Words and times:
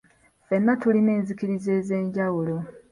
Ffenna 0.43 0.73
tulina 0.81 1.11
enzikiriza 1.17 1.71
ez'enjawulo. 1.79 2.57